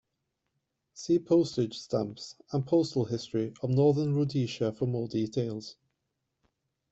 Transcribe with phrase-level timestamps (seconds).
[0.95, 5.75] See Postage stamps and postal history of Northern Rhodesia for more details.